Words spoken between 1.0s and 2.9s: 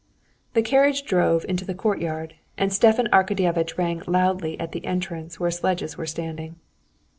drove into the courtyard, and